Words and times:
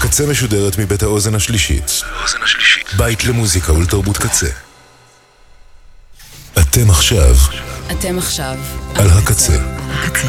הקצה 0.00 0.26
משודרת 0.26 0.78
מבית 0.78 1.02
האוזן 1.02 1.34
השלישית. 1.34 2.02
בית 2.96 3.24
למוזיקה 3.24 3.72
ולתרבות 3.72 4.18
קצה. 4.18 4.46
אתם 6.58 6.90
עכשיו 6.90 7.34
אתם 7.90 8.18
עכשיו 8.18 8.58
על 8.94 9.10
הקצה. 9.10 9.56
הקצה. 9.90 10.28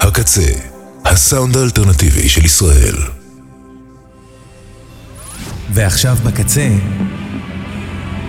הקצה, 0.00 0.52
הסאונד 1.04 1.56
האלטרנטיבי 1.56 2.28
של 2.28 2.44
ישראל. 2.44 2.96
ועכשיו 5.70 6.16
בקצה, 6.24 6.68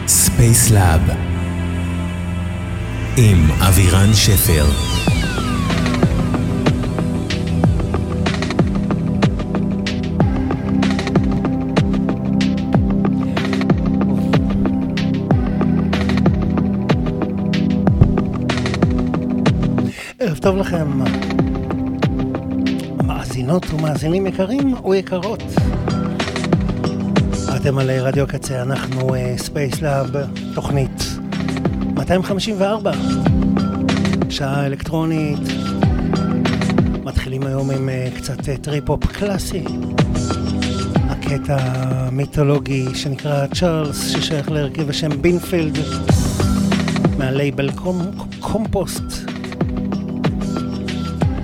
Spacelab 0.07 1.24
עם 3.17 3.51
אבירן 3.51 4.13
שפר. 4.13 4.65
ערב 20.19 20.37
טוב 20.37 20.57
לכם, 20.57 20.99
מאזינות 23.03 23.65
ומאזינים 23.73 24.27
יקרים 24.27 24.73
ויקרות. 24.85 25.43
אתם 27.55 27.77
על 27.77 27.91
רדיו 27.91 28.23
הקצה, 28.23 28.61
אנחנו 28.61 29.15
Spacelab, 29.37 30.09
תוכנית 30.53 31.14
254, 31.95 32.91
שעה 34.29 34.65
אלקטרונית. 34.65 35.39
מתחילים 37.03 37.43
היום 37.43 37.71
עם 37.71 37.89
אה, 37.89 38.07
קצת 38.17 38.49
אה, 38.49 38.57
טריפ-הופ 38.57 39.05
קלאסי. 39.05 39.63
הקטע 41.09 41.57
המיתולוגי 41.59 42.85
שנקרא 42.95 43.47
Charles, 43.47 44.07
ששייך 44.09 44.51
להרכב 44.51 44.89
השם 44.89 45.21
Beanfield, 45.21 45.77
מהלייבל 47.17 47.71
Com, 47.71 48.01
Compost. 48.39 49.03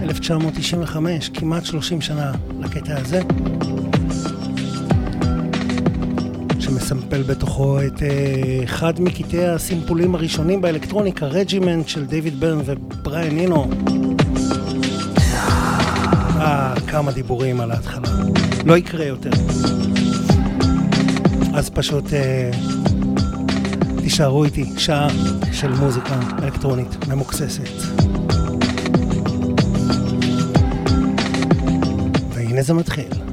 1995, 0.04 1.30
כמעט 1.30 1.66
30 1.66 2.02
שנה 2.02 2.32
לקטע 2.60 2.98
הזה, 2.98 3.22
שמסמפל 6.92 7.24
בתוכו 7.24 7.82
את 7.82 8.00
אה, 8.00 8.64
אחד 8.64 9.02
מקטעי 9.02 9.48
הסימפולים 9.48 10.16
הראשונים 10.16 10.62
באלקטרוניקה, 10.62 11.26
Regiment 11.26 11.88
של 11.88 12.06
דיוויד 12.06 12.40
בירן 12.40 12.62
ובריאן 12.66 13.36
אינו. 13.36 13.70
אה, 16.40 16.74
כמה 16.88 17.12
דיבורים 17.12 17.62
על 17.62 17.72
ההתחלה. 17.72 18.10
לא 18.66 18.78
יקרה 18.78 19.06
יותר. 19.06 19.30
אז 21.54 21.70
פשוט 21.70 22.06
אה, 22.06 22.58
תישארו 24.02 24.44
איתי, 24.44 24.66
שעה 24.78 25.08
של 25.52 25.72
מוזיקה 25.72 26.20
אלקטרונית 26.44 27.08
ממוקססת. 27.08 27.72
והנה 32.34 32.62
זה 32.62 32.74
מתחיל. 32.74 33.31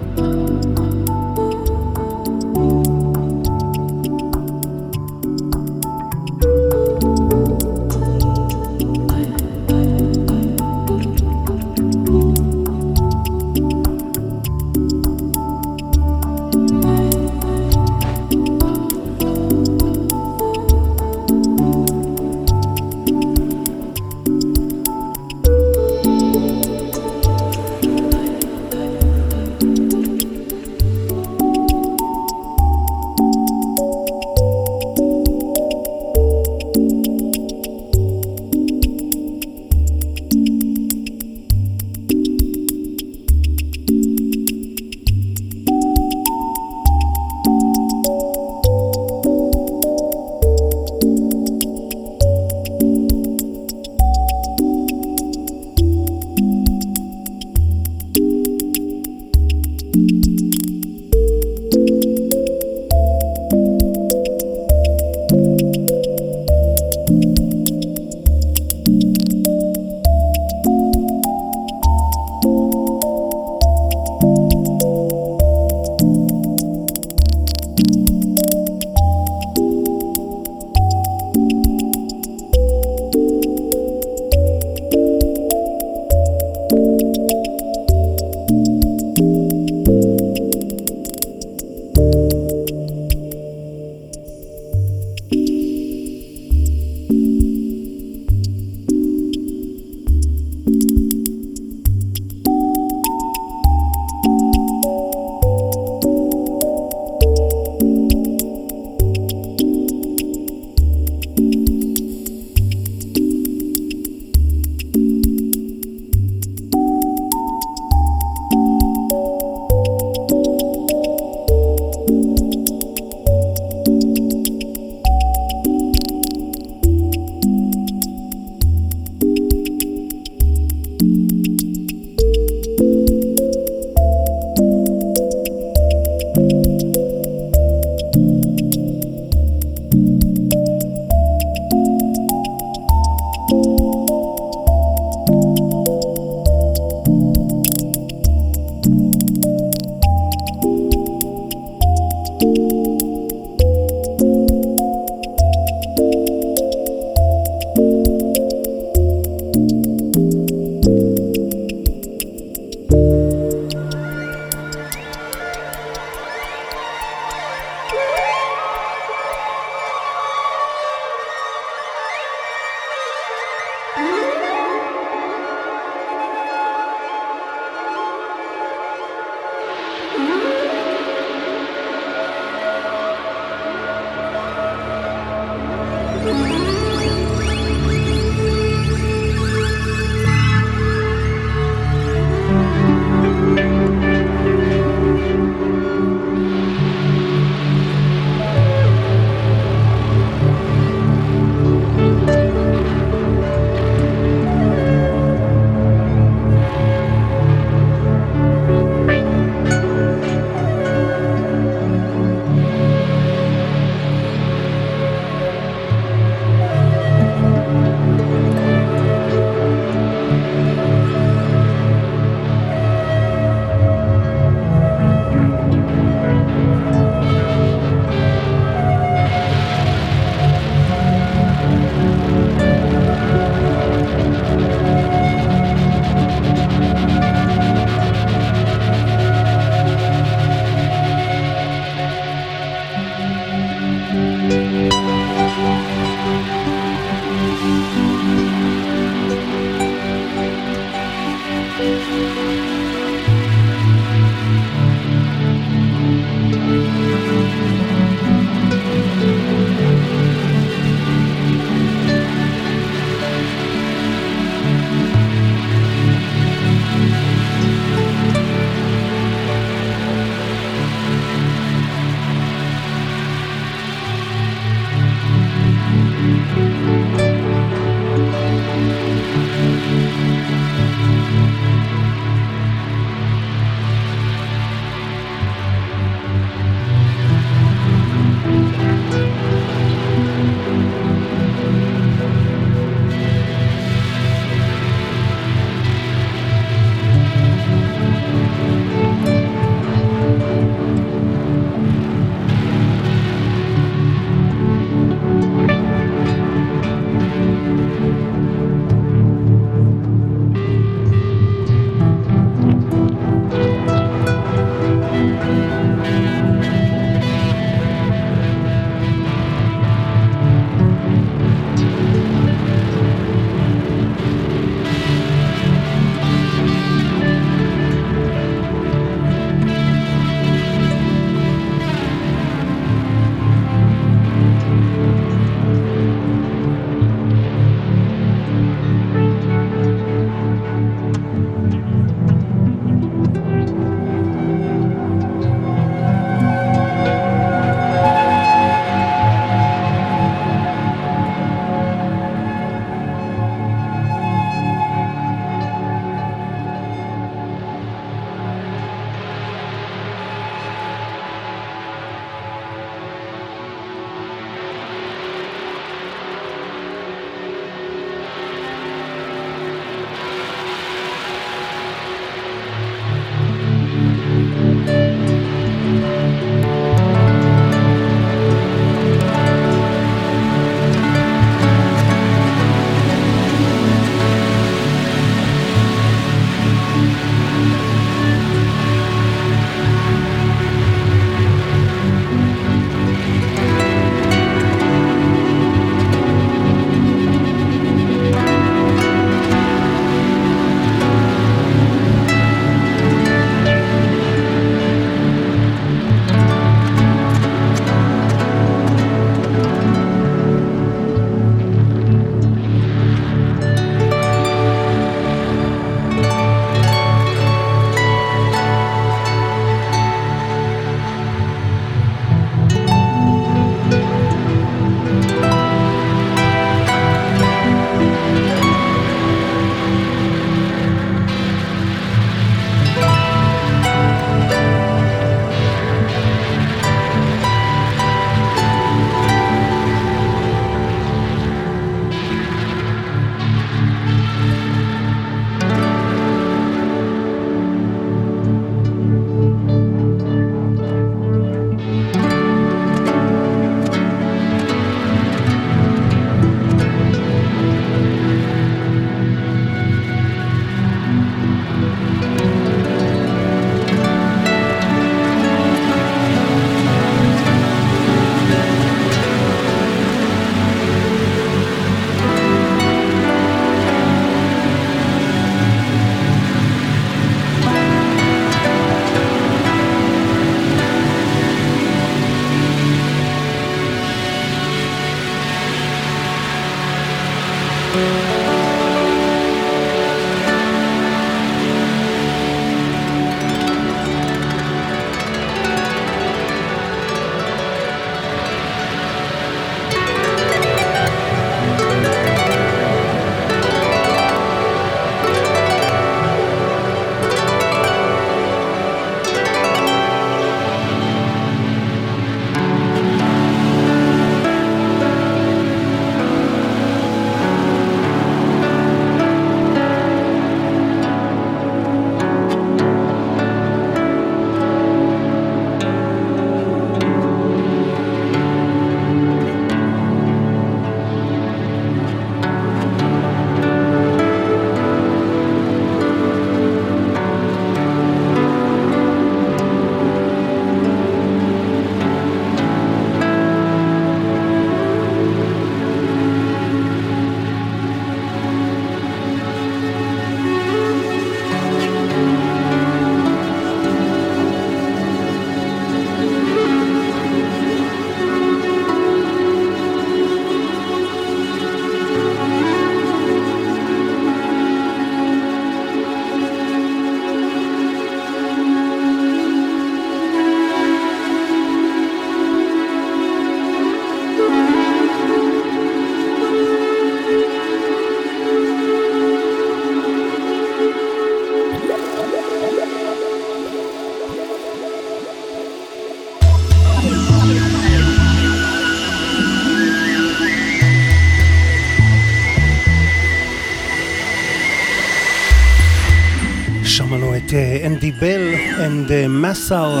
מסאו 599.72 600.00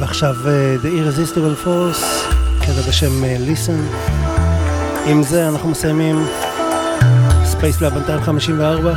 ועכשיו 0.00 0.36
אה, 0.44 0.84
The 0.84 0.88
Irresistible 0.88 1.66
Force, 1.66 2.04
קטע 2.60 2.88
בשם 2.88 3.24
אה, 3.24 3.50
Listen. 3.50 3.96
עם 5.06 5.22
זה 5.22 5.48
אנחנו 5.48 5.68
מסיימים 5.68 6.26
Spacelab 7.44 7.94
254. 7.98 8.94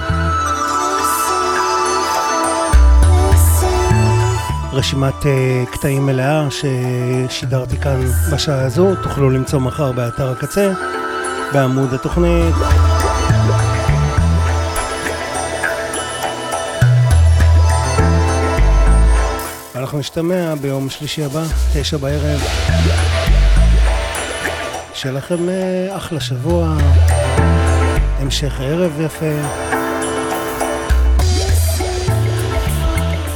רשימת 4.73 5.23
אה, 5.23 5.25
קטעים 5.71 6.05
מלאה 6.05 6.47
ששידרתי 6.49 7.77
כאן 7.77 7.99
בשעה 8.33 8.65
הזו, 8.65 8.95
תוכלו 9.03 9.29
למצוא 9.29 9.59
מחר 9.59 9.91
באתר 9.91 10.31
הקצה, 10.31 10.71
בעמוד 11.53 11.93
התוכנית. 11.93 12.55
אנחנו 19.89 19.99
נשתמע 19.99 20.55
ביום 20.61 20.89
שלישי 20.89 21.23
הבא, 21.23 21.43
תשע 21.73 21.97
בערב. 21.97 22.39
שיהיה 24.93 25.15
לכם 25.15 25.49
אה, 25.49 25.97
אחלה 25.97 26.19
שבוע, 26.19 26.77
המשך 28.19 28.59
ערב 28.59 29.01
יפה. 29.01 29.25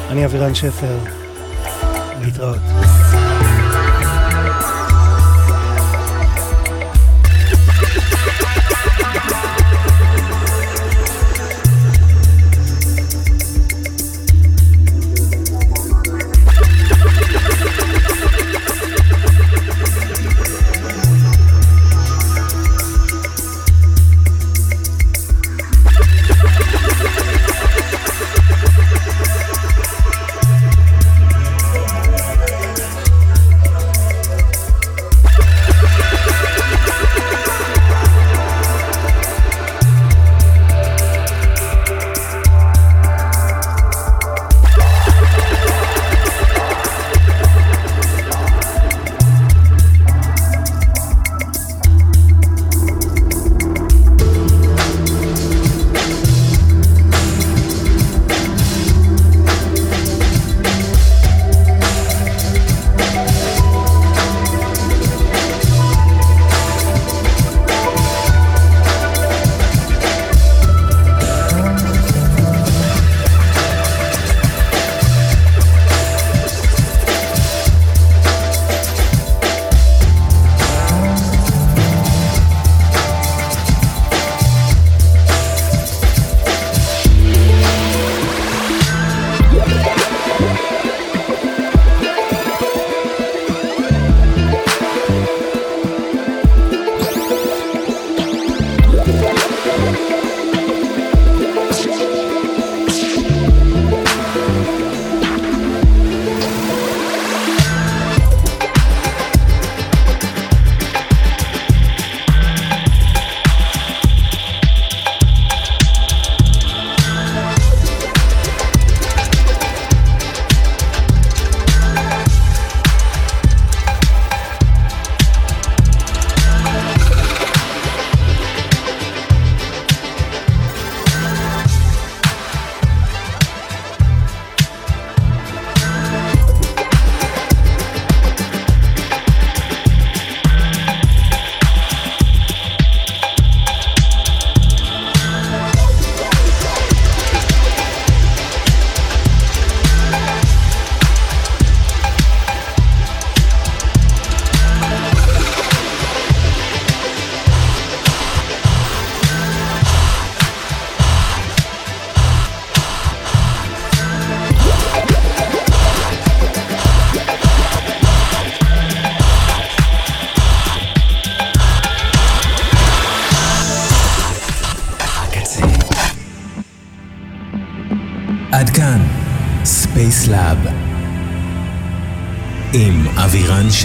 אני 0.09 0.25
אבירן 0.25 0.55
שפר, 0.55 0.97
להתראות. 2.21 2.92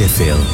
עם 0.00 0.04
אבירן 0.04 0.38
שפר 0.38 0.47